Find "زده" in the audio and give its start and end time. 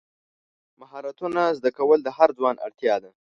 1.57-1.69